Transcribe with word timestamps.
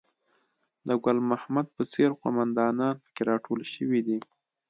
د 0.87 0.89
ګل 1.03 1.17
محمد 1.31 1.67
په 1.75 1.83
څېر 1.91 2.09
قوماندانان 2.21 2.95
په 3.03 3.09
کې 3.15 3.21
راټول 3.29 3.59
شوي 3.73 4.01
دي. 4.07 4.19